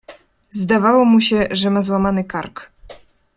[0.51, 2.71] "Zdawało mu się, że ma złamany kark."